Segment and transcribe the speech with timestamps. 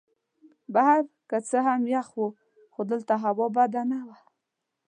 [0.73, 2.27] بهر که څه هم یخ وو
[2.73, 4.17] خو دلته هوا بده نه وه.